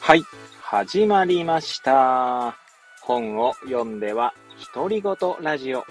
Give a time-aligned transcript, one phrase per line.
[0.00, 0.22] はい、
[0.62, 2.56] 始まりました。
[3.02, 4.32] 本を読んでは
[4.74, 5.84] 独り言ラジオ。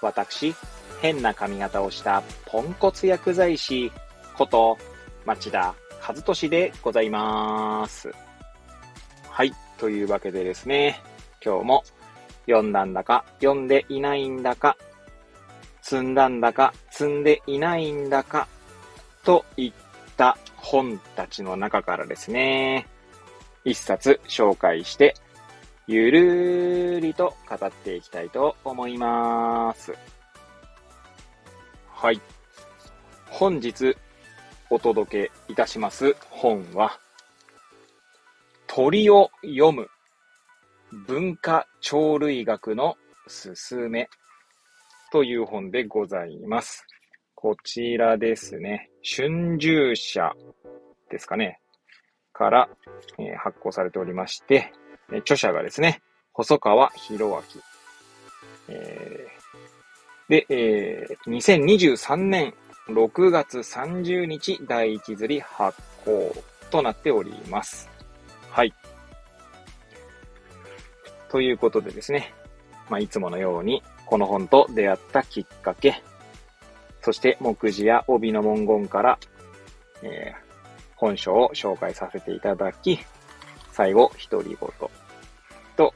[0.00, 0.54] 私、
[1.00, 3.90] 変な髪型をしたポンコツ薬剤師
[4.36, 4.78] こと
[5.26, 5.74] 町田
[6.06, 8.12] 和俊でございます。
[9.28, 11.02] はい、というわけでですね、
[11.44, 11.82] 今日も
[12.46, 14.76] 読んだんだか読んでいないんだか
[15.82, 18.46] 積んだんだか積んでいないんだか
[19.24, 19.72] といっ
[20.16, 22.86] た本たちの中からですね、
[23.64, 25.14] 一冊紹介して、
[25.86, 29.92] ゆるーりと語っていきたいと思います。
[31.88, 32.20] はい。
[33.28, 33.96] 本日
[34.70, 36.98] お届けいたします本は、
[38.66, 39.88] 鳥を読む
[40.92, 42.96] 文化鳥類学の
[43.26, 44.10] すすめ
[45.10, 46.86] という本でございます。
[47.34, 48.90] こちらですね。
[49.02, 50.32] 春秋社
[51.10, 51.60] ですかね。
[52.34, 52.68] から、
[53.18, 54.70] えー、発行されておりまして、
[55.10, 56.02] え著者がですね、
[56.34, 57.42] 細川博明。
[58.68, 62.52] えー、で、えー、2023年
[62.88, 66.34] 6月30日第一釣り発行
[66.70, 67.88] となっております。
[68.50, 68.74] はい。
[71.32, 72.34] ということでですね、
[72.90, 76.02] まあ、いつものように、この本と出会ったきっかけ、
[77.00, 79.18] そして目次や帯の文言から、
[80.02, 82.98] えー、本書を紹介させていただき、
[83.72, 84.90] 最後、独り言
[85.74, 85.94] と、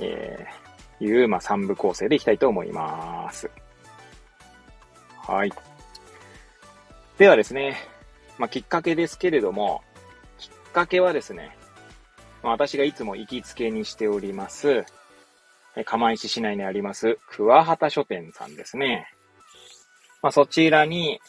[0.00, 3.48] えー、いう、まあ、三部構成でいきたいと思います。
[5.16, 5.52] はい。
[7.18, 7.76] ではですね、
[8.36, 9.84] まあ、きっかけですけれども、
[10.38, 11.55] きっかけはですね、
[12.46, 14.84] まあ、私がいつも行きつけにしております、
[15.84, 19.08] 釜石市内にあります、桑畑書店さんですね。
[20.22, 21.20] まあ、そちらに、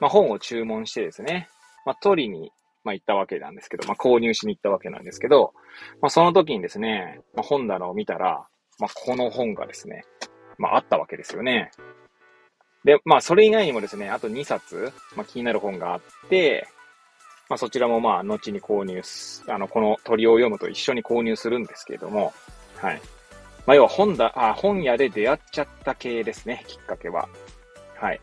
[0.00, 1.48] まあ、本を注文してですね、
[1.84, 2.50] まあ、取りに、
[2.82, 5.54] まあ、行ったわけなんですけど、まあ、購入しに行ったわけなんですけど、
[6.02, 8.44] まあ、その時にですね、まあ、本棚を見たら、
[8.80, 10.04] まあ、この本がですね、
[10.58, 11.70] まあ、あったわけですよね。
[12.84, 16.66] で、まあ、それ以外にもですね、あと2冊、まあ、気になる本があって、
[17.48, 22.32] まあ、そちらもまあ、後に購入す、あの、この鳥を読むと一緒に購入するんですけれども、
[22.76, 23.00] はい。
[23.66, 27.28] まあ、要は本だ、あ、本屋で出会っちゃった系ですね、きっかけは。
[27.96, 28.20] はい。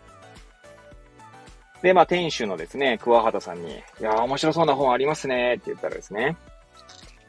[1.81, 6.37] で、まあ、店主のですね、桑畑さんに、いや面白そうな本ありますね、って言ったらですね、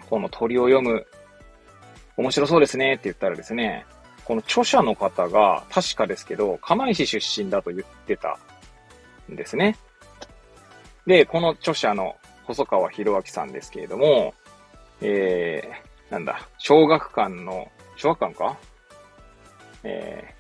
[0.09, 1.07] この鳥を読む、
[2.17, 3.85] 面白そうですね、って言ったらですね、
[4.25, 8.39] この著者の方が、確かですけど、釜石出身だと言ってた
[9.31, 9.77] んですね。
[11.07, 14.35] で、この著者の細川博明さんですけれども、
[15.01, 18.57] えー、なんだ、小学館の、小学館か？
[19.83, 20.35] え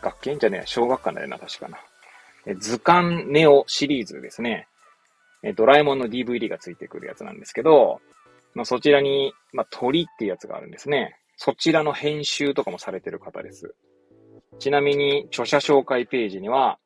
[0.00, 1.78] ー、学研じゃねえ、小学館だよな、確かな。
[2.58, 4.66] 図鑑ネオシリーズですね。
[5.56, 8.00] ドラえもんの DVD がついてくるやつなんですけど、
[8.54, 11.16] まあ、そちらに、まあ、鳥っていうやつがあるんですね。
[11.36, 13.74] そちらの編集とかもされてる方です。
[14.58, 16.78] ちなみに、著者紹介ページには、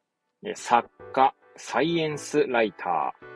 [0.55, 3.27] 作家、サイエンスライター、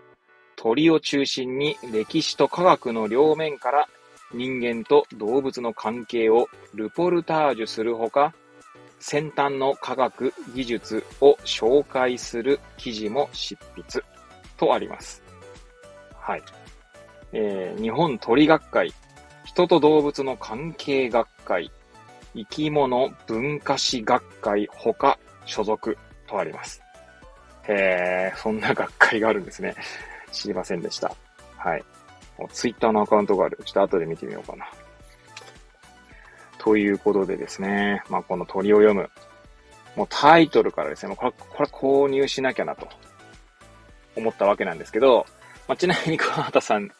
[0.56, 3.89] 鳥を中心に歴史と科学の両面から
[4.34, 8.34] 人間と動物の関係をルポルタージュするほか、
[8.99, 14.05] 先端の科学技術を紹介する記事も執筆
[14.56, 15.23] とあります。
[16.15, 16.43] はい。
[17.33, 18.93] えー、日本鳥学会、
[19.45, 21.71] 人と動物の関係学会、
[22.35, 25.97] 生き物文化史学会ほか所属
[26.27, 26.83] とあります。
[27.69, 29.75] へえ、そんな学会があるんですね。
[30.33, 31.15] 知りませんでした。
[31.56, 31.84] はい。
[32.51, 33.59] ツイッターのアカウントがある。
[33.65, 34.67] ちょっと後で見てみようかな。
[36.59, 39.11] ということでですね、まあ、この鳥を読む、
[39.97, 42.89] もうタイトルからですね、もうこれ、これ購入しなきゃなと
[44.17, 45.27] 思ったわけなんですけど、
[45.67, 46.91] まあ、ちなみに桑畑さん、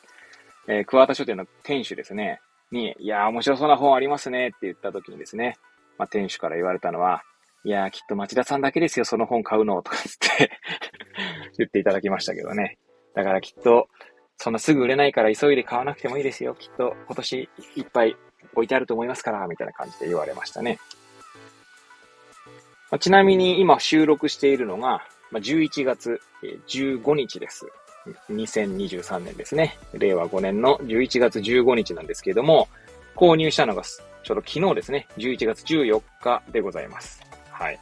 [0.69, 2.41] えー、桑畑書店の店主ですね、
[2.71, 5.57] に、いやー面白そうな本ありますねって言った時にですね、
[5.99, 7.23] まあ、店主から言われたのは、
[7.65, 10.51] いやーきっと町田さんだけですよ、その本買うの、とかつって
[11.59, 12.79] 言っていただきましたけどね。
[13.15, 13.89] だからきっと、
[14.37, 16.55] そんなすぐ売れないから急いで買わなくてもいいですよ。
[16.55, 18.17] きっと今年いっぱい
[18.53, 20.79] 置いてあると思いますから、みたいな感じで言われましたね。
[22.91, 26.21] まあ、ちなみに今収録しているのが、まあ、11月
[26.69, 27.67] 15日です。
[28.31, 29.77] 2023年ですね。
[29.93, 32.69] 令和5年の11月15日なんですけれども、
[33.17, 35.09] 購入したのがちょうど昨日ですね。
[35.19, 37.28] 11月14日でございます。
[37.59, 37.79] はい。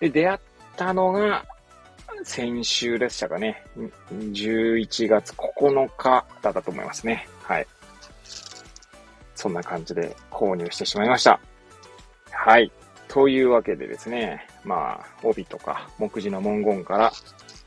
[0.00, 0.38] で、出会っ
[0.76, 1.44] たのが、
[2.24, 3.62] 先週でしたかね。
[4.10, 7.28] 11月9日だったと思いますね。
[7.42, 7.66] はい。
[9.34, 11.38] そんな感じで購入してしまいました。
[12.32, 12.72] はい。
[13.08, 17.12] というわけでですね、まあ、帯とか目次の文言から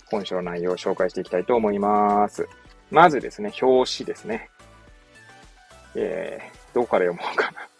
[0.10, 2.48] 本書の内容を紹介していきたいと思います。
[2.90, 4.50] まずですね、表紙ですね。
[5.96, 7.71] えー、どこから読もうかな。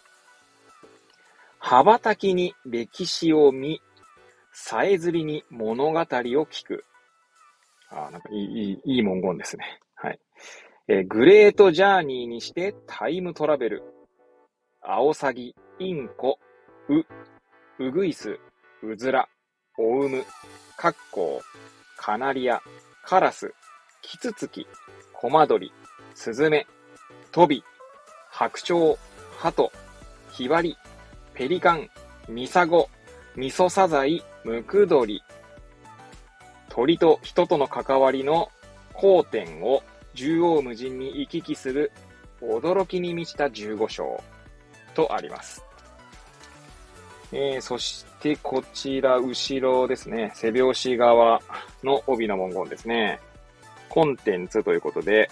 [1.72, 3.80] 羽ばたきに歴史を見、
[4.52, 6.84] さえずりに物語を聞く。
[7.88, 9.80] ああなんかいい、いい、文言ですね。
[9.94, 10.20] はい。
[10.88, 13.82] えー、グレートジャーニーにしてタイムトラベル。
[14.82, 16.38] アオサギ、インコ、
[16.90, 18.38] ウ、ウグイス、
[18.82, 19.26] ウズラ、
[19.78, 20.24] オウム、
[20.76, 21.44] カッコウ、
[21.96, 22.60] カナリア、
[23.02, 23.54] カラス、
[24.02, 24.66] キツツキ、
[25.14, 25.72] コマドリ、
[26.14, 26.66] スズメ、
[27.30, 27.64] トビ、
[28.28, 28.96] 白鳥、
[29.38, 29.72] ハト、
[30.32, 30.76] ヒバリ、
[31.34, 31.90] ペリカン、
[32.28, 32.88] ミサゴ、
[33.36, 35.22] ミソサザイ、ムクドリ、
[36.68, 38.50] 鳥と人との関わりの
[38.94, 39.82] 交点を
[40.14, 41.92] 縦横無尽に行き来する
[42.40, 44.22] 驚きに満ちた15章
[44.94, 45.64] とあります。
[47.32, 51.40] えー、そしてこちら後ろですね、背拍子側
[51.82, 53.20] の帯の文言ですね。
[53.88, 55.30] コンテンツということで、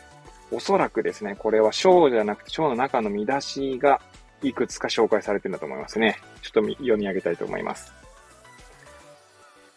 [0.50, 4.00] おそらくですね、これは章じゃなくて章の中の見出しが
[4.42, 6.19] いくつか紹介されてるんだと思いますね。
[6.42, 7.92] ちょっと読み上げたいと思います。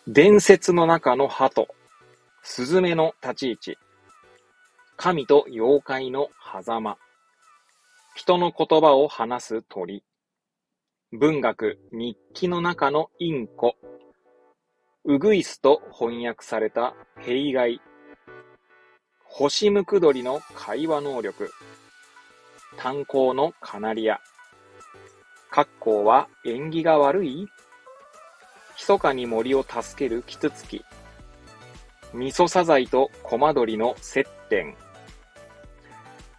[0.07, 1.67] 伝説の中の鳩、
[2.41, 3.77] スズメの立ち位置、
[4.97, 6.29] 神と妖怪の
[6.63, 6.97] 狭間、
[8.15, 10.03] 人の言葉を話す鳥、
[11.11, 13.75] 文学、日記の中のインコ、
[15.05, 17.81] ウグイスと翻訳された弊害、
[19.25, 21.51] 星ムクドリの会話能力、
[22.77, 24.19] 炭鉱のカナリア、
[25.53, 27.47] 格好は縁起が悪い？
[28.75, 30.83] 密かに森を助けるキツツキ、
[32.11, 34.75] 味噌サザイとコマドリの接点。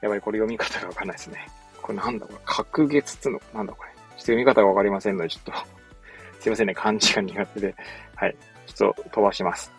[0.00, 1.46] やばい、これ読み方がわかんないですね。
[1.80, 3.90] これなんだこれ、隔月つの、なんだこれ？
[3.90, 5.52] ちょっと読み方がわかりませんので、ちょっと
[6.42, 7.76] すいませんね、漢字が苦手で。
[8.16, 8.36] はい。
[8.66, 9.70] ちょっと飛ばします。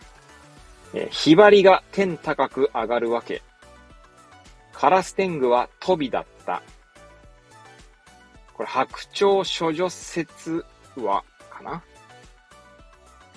[0.93, 3.41] えー、ひばりが天高く上がるわけ。
[4.71, 6.61] カラス天狗は飛びだった。
[8.56, 10.66] これ、白鳥処女説
[10.96, 11.84] 話かな？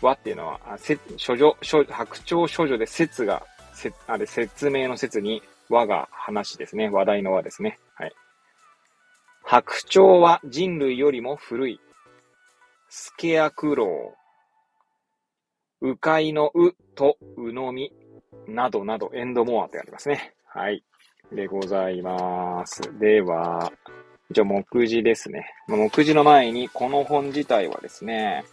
[0.00, 6.88] 和っていうのは、あせ処女、処白鳥処女で説が、せあれ、説明の説に和が話ですね。
[6.88, 7.80] 話題の和ですね。
[7.94, 8.12] はい。
[9.42, 11.80] 白鳥は人類よりも古い。
[12.88, 14.14] スケアクロ
[15.80, 15.88] ウ。
[15.90, 17.92] 鵜飼のうとうのみ。
[18.46, 20.34] などなど、エンドモアってありますね。
[20.46, 20.82] はい。
[21.32, 22.80] でございます。
[22.98, 23.72] では、
[24.30, 25.54] 一応目次ですね。
[25.68, 28.44] 目次の前に、この本自体はですね、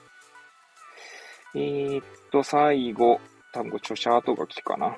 [1.54, 3.20] えー、っと、最後、
[3.52, 4.96] 多分著者後書きかな。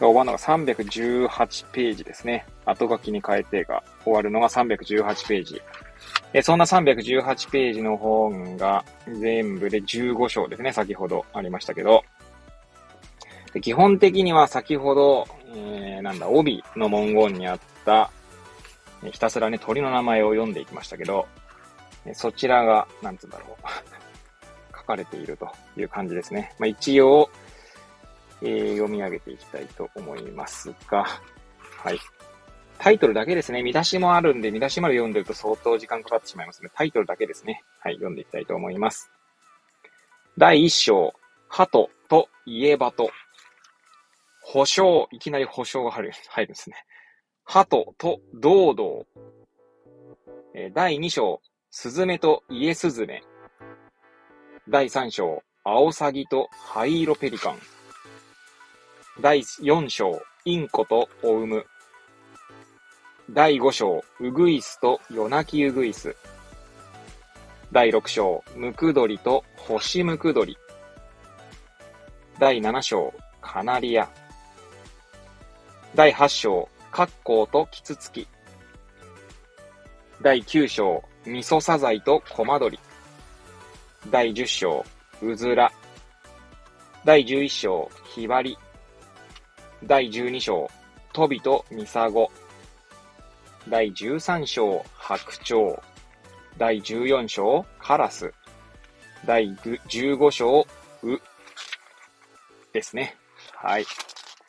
[0.00, 2.46] が終わるのが318ページですね。
[2.64, 5.62] 後書きに変えてが終わるのが318ページ。
[6.32, 8.84] えそんな318ページの本が
[9.20, 10.72] 全部で15章ですね。
[10.72, 12.04] 先ほどありましたけど。
[13.54, 18.10] で基本的には先ほど、えー、なんだ、帯の文言にあった、
[19.12, 21.26] ひたすらね、鳥の名前を読んでいきましたけど、
[22.14, 23.66] そちらが、なんつうんだろう。
[24.76, 26.54] 書かれているという感じですね。
[26.58, 27.30] まあ、一応、
[28.42, 31.04] えー、読み上げていきたいと思いますが、
[31.82, 31.98] はい。
[32.78, 33.62] タイトルだけですね。
[33.62, 37.64] 見出しもあるんで、見出しまで読んでると相当時間かかってしまいますので、タイトルだけですね。
[37.80, 39.10] はい、読んでいきたいと思います。
[40.38, 41.14] 第1章、
[41.48, 43.10] 鳩といえばと。
[44.42, 46.76] 保証、いきなり保証が入る、入るんですね。
[47.48, 49.04] 鳩と堂々。
[50.52, 53.22] え第2章、スズメとイエスズメ。
[54.68, 57.58] 第3章、アオサギとハイロペリカン。
[59.20, 61.64] 第4章、インコとオウム。
[63.30, 66.16] 第5章、ウグイスとヨナキウグイス。
[67.70, 70.58] 第6章、ムクドリとホシムクドリ。
[72.40, 74.10] 第7章、カナリア。
[75.94, 78.26] 第8章、カッコウとキツツキ。
[80.22, 82.78] 第9章、ミソサザイとコマドリ。
[84.10, 84.84] 第10章、
[85.20, 85.70] ウズラ。
[87.04, 88.56] 第11章、ヒバリ。
[89.84, 90.70] 第12章、
[91.12, 92.30] トビとミサゴ。
[93.68, 95.76] 第13章、白鳥。
[96.56, 98.32] 第14章、カラス。
[99.26, 100.66] 第15章、
[101.02, 101.20] ウ。
[102.72, 103.14] ですね。
[103.54, 103.84] はい。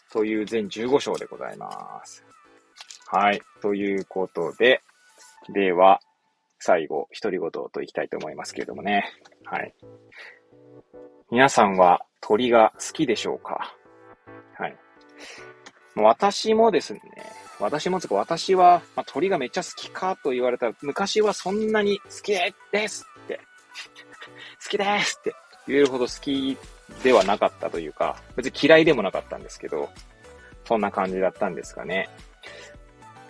[0.10, 2.27] という全15章でございます。
[3.10, 3.42] はい。
[3.62, 4.82] ということで、
[5.50, 6.02] では、
[6.60, 9.06] 最後、独り言といきたいと思いますけれどもね。
[9.46, 9.74] はい。
[11.32, 13.74] 皆さんは鳥が好きでしょうか？
[14.58, 14.78] はい。
[15.96, 17.02] 私もですね、
[17.60, 22.34] 私もつか、私は、まあ、鳥がめっちゃ好きかと言われたら、昔はそんなに好き
[22.72, 23.40] ですって、
[24.64, 25.34] 好きですって
[25.66, 26.58] 言えるほど好き
[27.04, 29.90] ではなかったというか、別に嫌いでもなかったんですけど、
[30.66, 32.10] そんな感じだったんですかね。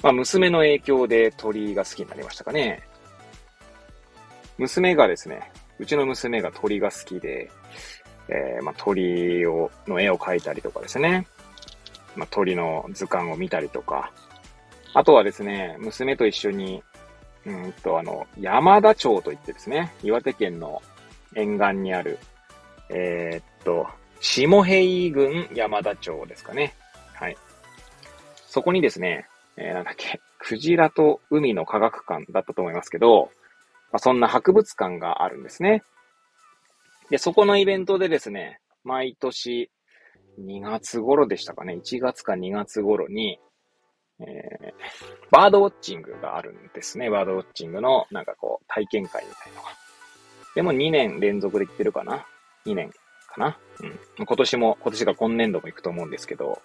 [0.04, 2.84] まあ、娘の影響で鳥が好きになりましたかね。
[4.58, 7.50] 娘がですね、うちの娘が鳥が好きで、
[8.30, 11.28] えー、まあ、鳥を、の絵を描いたりとかですね。
[12.16, 14.12] まあ、鳥の図鑑を見たりとか。
[14.94, 16.84] あとはですね、娘と一緒に、
[17.46, 20.82] うんと、あの、山田町といってですね、岩手県の
[21.36, 22.20] 沿岸にある、
[22.90, 23.88] えー、っと、
[24.20, 26.74] 下平郡山田町ですかね。
[27.14, 27.38] はい。
[28.48, 29.28] そこにですね、
[29.58, 33.32] えー、なんだっけ、クジラと海の科学館だったと思いますけど、
[33.92, 35.84] まあ、そんな博物館があるんですね。
[37.10, 39.72] で、そこのイベントでですね、毎年
[40.40, 43.40] 2月頃でしたかね、1月か2月頃に、
[44.20, 44.74] えー、
[45.32, 47.10] バードウォッチングがあるんですね。
[47.10, 49.70] バードウォッチングのなんかこう体験会みたいなのが。
[50.56, 52.26] でも2年連続で行ってるかな
[52.66, 52.92] ?2 年
[53.28, 53.60] かな？
[53.80, 54.26] うん。
[54.26, 56.62] 今年も、今年が今年度も行くと思うんですけど、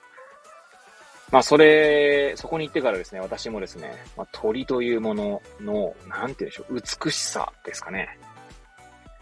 [1.32, 8.18] まあ、それ、そこに行ってからですね、私もですね、まあ、鳥というものの、なんて言うんでしょう、美しさですかね。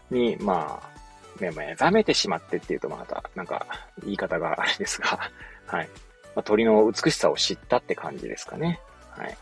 [0.09, 3.65] に、まあ、ね、目覚めてしまってっていうとまた、なんか、
[4.03, 5.31] 言い方があれですが、
[5.65, 5.89] はい。
[6.35, 8.81] まあ、鳥の美しさを知ったって感じですかね。
[9.11, 9.37] はい。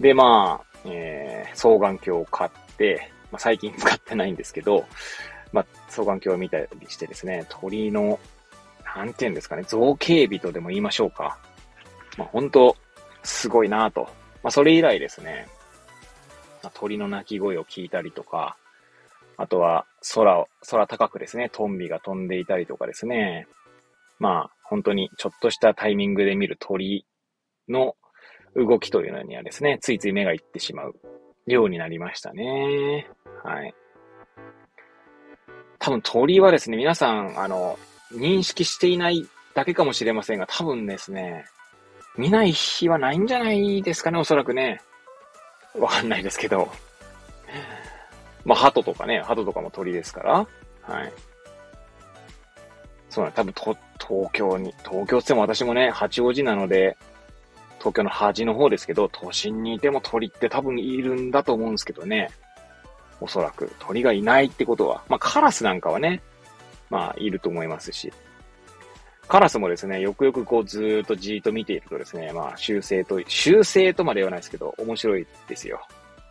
[0.00, 4.84] で、まあ、えー、双眼鏡を買って、まあ、最近使ってないんですけど、
[5.52, 8.18] まあ、双眼鏡を見たりしてですね、鳥の
[8.96, 11.38] なんて言うんですかね、造形美とでも言いましょうか。
[12.16, 12.76] まあ、本当
[13.22, 14.08] すごいなと。
[14.42, 15.46] まあ、それ以来ですね、
[16.62, 18.56] まあ、鳥の鳴き声を聞いたりとか、
[19.36, 19.84] あとは
[20.14, 23.46] 空を、空高くですね、トンビが飛んでいたりとかですね、
[24.18, 27.04] まあ、本当にちょっとしたタイミングで見る鳥
[27.68, 27.96] の
[28.54, 30.94] 動きというのにはですね、ついつい目がいってしまう
[31.46, 33.10] ようになりましたね。
[33.44, 33.74] はい。
[35.78, 37.78] 多分鳥はですね、皆さん、あの、
[38.12, 41.46] 認識していないだけかもしれませんが、多分ですね、
[42.16, 44.80] 見ない日はないんじゃないですかね、おそらくね。
[45.78, 46.70] わかんないですけど。
[48.44, 50.32] まあ、鳩とかね、鳩とかも鳥ですから。
[50.82, 51.12] はい。
[53.10, 56.96] そうな多分と、東京に、東京っても私もね、八王子なので、
[57.78, 62.30] 東京の端の方ですけど、都心にいても鳥って多分いるんだと思うんですけどね。
[63.20, 66.22] おそらく鳥がいないってことは、まあカラスなんかはね、
[66.90, 68.12] まあ、いると思いますし。
[69.28, 75.84] カラスもですね、よくよくこうずっとじーっと見ているとですね、まあ、修正と、修正とまで言わないですけど、面白いですよ。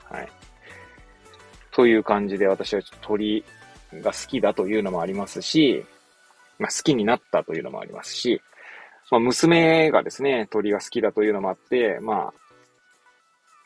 [0.10, 0.30] はい。
[1.72, 3.44] という感じで私は鳥
[3.94, 5.84] が好きだというのもありますし、
[6.58, 8.42] まあ、好きになったというのもありますし、
[9.12, 12.34] まあ、娘がですね、鳥が好きだというのもあって、まあ、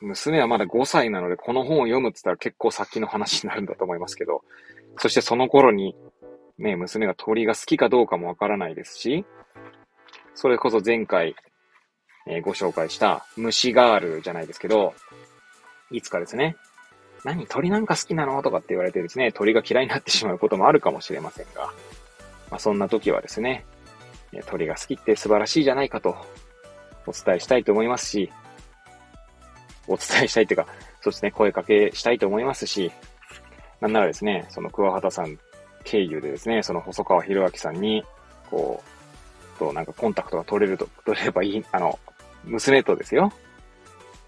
[0.02, 4.42] 娘はまだ5歳なので、この本を読むって言ったら結構先の話になるんだと思いますけど、
[4.98, 5.96] そしてその頃に
[6.60, 9.26] ね、娘が鳥が好きかどうかもわからないですし、
[10.36, 11.36] それこそ前回、
[12.28, 14.94] えー、ご紹介した虫ガールじゃないですけど、
[15.92, 16.58] いつかですね、
[17.24, 21.74] 何鳥なんか好きなのとかって言われてですね、鳥が嫌いになってしまうこともあるかもしれませんが、
[22.52, 23.66] まあ、そんな時はですね、
[24.46, 26.16] 鳥が好きって素晴らしいじゃないかと
[27.08, 28.32] お伝えしたいと思いますし、
[29.88, 30.68] お伝えしたいというか、
[31.02, 32.92] そしてね、声かけしたいと思いますし、
[33.82, 35.40] なんならですね、その桑畑さん
[35.84, 38.04] 経由でですね、その細川博明さんに、
[38.50, 39.00] こう、
[39.60, 42.00] となんかコンタクトが取れると、取れればいい、あの、
[42.46, 43.32] 娘とですよ。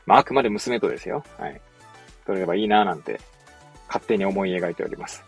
[0.05, 1.23] まあ、あくまで娘とですよ。
[1.37, 1.61] はい。
[2.25, 3.19] 取れればいいななんて、
[3.87, 5.23] 勝手に思い描いております。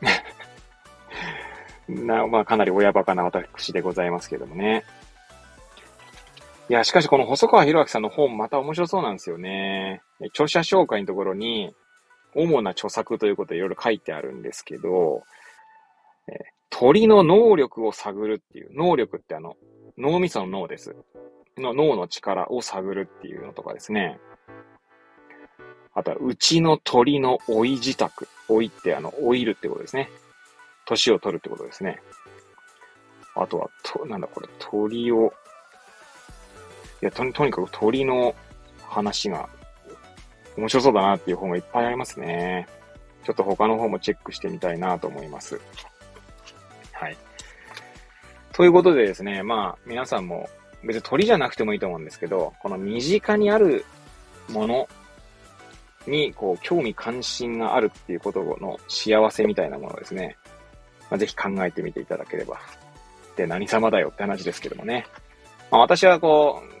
[1.88, 4.84] な、まあ、かなり親バカな私でございますけどもね。
[6.68, 10.02] いや、しかしこの細川博明さんの本また面白そうなんですよね。
[10.34, 11.74] 著者紹介のところに、
[12.34, 15.22] 主な著作ということでいろいろ書いてあるんですけど、
[16.28, 16.34] えー、
[16.70, 19.56] 鳥の能力を探るっていう、能力ってあの、
[19.98, 20.94] 脳みその脳です。
[21.56, 24.18] の脳の力を探るっていうのとかですね。
[25.94, 28.28] あとは、うちの鳥の老い自宅。
[28.48, 30.10] 老いってあの、老いるってことですね。
[30.84, 32.02] 年を取るってことですね。
[33.34, 35.32] あとは、と、なんだこれ、鳥を、
[37.02, 38.34] いや、と、とにかく鳥の
[38.82, 39.48] 話が
[40.56, 42.66] 面白そうだなっていう本がいっぱいありますね。
[43.24, 45.60] ちょっと他の方もチェックしてみたいなと思います。
[46.98, 47.16] はい。
[48.52, 50.48] ということでですね、まあ、皆さんも
[50.82, 53.84] 別に鳥じゃなくてもいいと思うんですけど、この身近にある
[54.48, 54.88] もの
[56.06, 60.36] に、こう、興味関心があるっていうことの幸せみたいなものですね。
[61.10, 62.58] まあ、ぜひ考えてみていただければ。
[63.36, 65.06] で、何様だよって話ですけどもね。
[65.70, 66.76] まあ、私はこう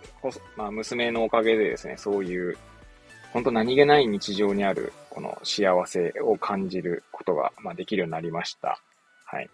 [0.56, 2.56] まあ、娘のおかげでですね、そういう、
[3.32, 8.80] 本当何気ない日常にある、この幸せを感じることが、まあ、できるようになりました。
[9.24, 9.50] はい。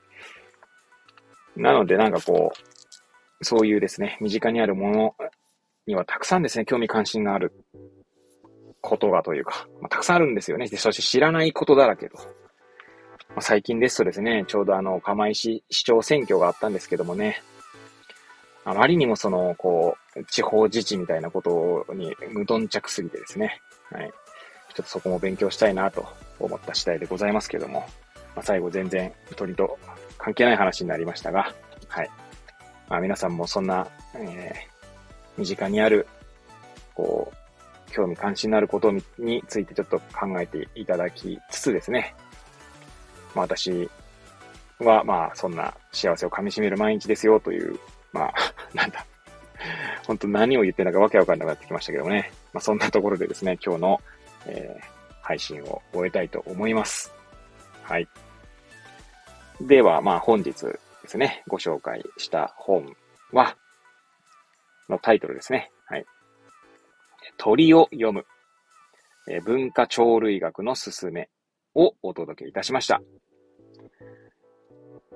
[1.57, 2.53] なので、なんかこ
[3.41, 5.15] う、そういうですね、身近にあるもの
[5.87, 7.53] にはたくさんですね、興味関心がある
[8.81, 10.69] ことがというか、まあ、たくさんあるんですよね。
[10.69, 12.19] で、そして知らないことだらけと。
[12.19, 17.43] まあ、最近ですとですね、ちょうどあの、釜石市長選挙があったんですけどもね、
[18.65, 24.11] あまりにもその、こう、地方自治みたいなことに無頓着すぎてですね、はい。
[24.75, 26.07] ちょっとそこも勉強したいなと
[26.39, 27.85] 思った次第でございますけども、
[28.35, 29.79] まあ、最後全然鳥と
[30.19, 31.53] 関係ない話になりましたが、
[31.89, 32.11] はい。
[32.89, 36.07] まあ、皆さんもそんな、えー、身近にある、
[36.95, 37.43] こう、
[37.93, 42.15] 興味関心のあることについてちょっと考えていただきつつですね、
[43.35, 43.89] まあ私
[44.79, 47.79] はまあそんな幸せを噛み締める毎日ですよという、
[48.13, 48.35] まあ、
[48.75, 49.07] なんだ、
[50.07, 52.33] 本当何を言ってるのかわけわかんなくなってきましたけどもね。
[52.53, 54.01] まあそんなところでですね、今日の、
[54.47, 57.13] えー、配信を終えたいと思います。
[57.83, 58.09] はい。
[59.61, 62.97] では、まあ本日ですね、ご紹介した本
[63.33, 63.57] は、
[64.89, 65.71] のタイトルですね。
[65.87, 66.05] はい。
[67.37, 68.27] 鳥を読む。
[69.29, 71.29] え文化鳥類学のすすめ
[71.75, 73.01] をお届けいたしました。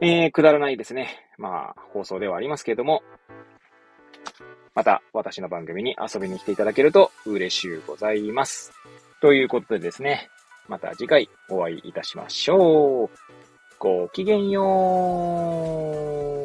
[0.01, 1.09] えー、くだらないですね。
[1.39, 3.03] まあ、放送ではありますけれども、
[4.75, 8.73] また私の番組に遊びに来ていただけると嬉しゅうございます。
[9.21, 10.29] ということでですね、
[10.69, 13.11] また次回お会いいたしましょう。
[13.87, 14.63] ごきげんよ
[16.33, 16.36] う。